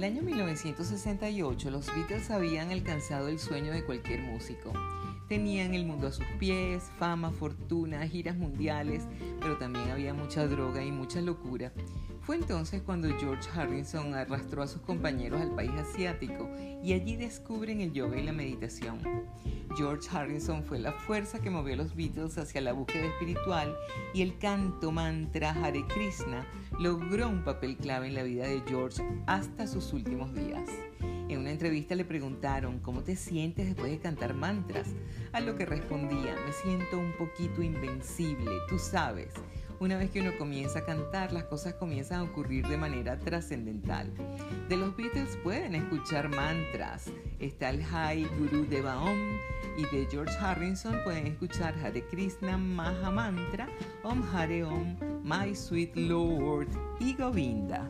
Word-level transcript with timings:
1968 0.00 1.70
los 1.70 1.86
Beatles 1.94 2.30
habían 2.30 2.70
alcanzado 2.70 3.28
el 3.28 3.38
sueño 3.38 3.72
de 3.72 3.84
cualquier 3.84 4.22
músico. 4.22 4.72
Tenían 5.28 5.74
el 5.74 5.84
mundo 5.84 6.06
a 6.06 6.12
sus 6.12 6.24
pies, 6.38 6.84
fama, 6.98 7.30
fortuna, 7.30 8.06
giras 8.08 8.36
mundiales, 8.36 9.04
pero 9.40 9.58
también 9.58 9.90
había 9.90 10.14
mucha 10.14 10.46
droga 10.46 10.82
y 10.82 10.90
mucha 10.90 11.20
locura. 11.20 11.72
Fue 12.22 12.36
entonces 12.36 12.80
cuando 12.82 13.08
George 13.18 13.48
Harrison 13.54 14.14
arrastró 14.14 14.62
a 14.62 14.66
sus 14.66 14.80
compañeros 14.80 15.40
al 15.40 15.54
país 15.54 15.72
asiático 15.72 16.48
y 16.82 16.94
allí 16.94 17.16
descubren 17.16 17.80
el 17.80 17.92
yoga 17.92 18.18
y 18.18 18.22
la 18.22 18.32
meditación. 18.32 18.98
George 19.76 20.08
Harrison 20.12 20.62
fue 20.62 20.78
la 20.78 20.92
fuerza 20.92 21.40
que 21.40 21.50
movió 21.50 21.74
a 21.74 21.78
los 21.78 21.94
Beatles 21.94 22.36
hacia 22.36 22.60
la 22.60 22.72
búsqueda 22.72 23.06
espiritual 23.06 23.76
y 24.12 24.22
el 24.22 24.36
canto 24.38 24.92
mantra 24.92 25.50
Hare 25.50 25.84
Krishna 25.86 26.46
logró 26.78 27.28
un 27.28 27.42
papel 27.42 27.76
clave 27.76 28.08
en 28.08 28.14
la 28.14 28.22
vida 28.22 28.46
de 28.46 28.62
George 28.66 29.02
hasta 29.26 29.66
sus 29.66 29.92
últimos 29.92 30.34
días. 30.34 30.68
En 31.00 31.38
una 31.38 31.50
entrevista 31.50 31.94
le 31.94 32.04
preguntaron, 32.04 32.80
¿cómo 32.80 33.02
te 33.02 33.16
sientes 33.16 33.66
después 33.66 33.90
de 33.90 33.98
cantar 33.98 34.34
mantras? 34.34 34.88
A 35.32 35.40
lo 35.40 35.56
que 35.56 35.64
respondía, 35.64 36.36
me 36.44 36.52
siento 36.52 36.98
un 36.98 37.12
poquito 37.12 37.62
invencible, 37.62 38.50
tú 38.68 38.78
sabes. 38.78 39.32
Una 39.80 39.96
vez 39.96 40.10
que 40.10 40.20
uno 40.20 40.30
comienza 40.38 40.80
a 40.80 40.84
cantar, 40.84 41.32
las 41.32 41.44
cosas 41.44 41.74
comienzan 41.74 42.20
a 42.20 42.22
ocurrir 42.22 42.68
de 42.68 42.76
manera 42.76 43.18
trascendental. 43.18 44.12
De 44.68 44.76
los 44.76 44.94
Beatles 44.94 45.36
pueden 45.72 45.84
escuchar 45.84 46.28
mantras. 46.28 47.10
Está 47.38 47.70
el 47.70 47.82
High 47.82 48.26
Guru 48.38 48.66
Deva 48.66 49.02
Om 49.02 49.38
y 49.78 49.82
de 49.84 50.06
George 50.10 50.34
Harrison 50.38 50.96
pueden 51.04 51.26
escuchar 51.26 51.74
Hare 51.82 52.04
Krishna 52.08 52.58
Maha 52.58 53.10
Mantra, 53.10 53.66
Om 54.02 54.22
Hare 54.32 54.64
Om, 54.64 54.96
My 55.22 55.54
Sweet 55.54 55.96
Lord 55.96 56.68
y 57.00 57.14
Govinda. 57.14 57.88